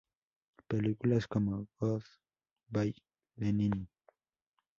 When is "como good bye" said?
1.27-2.95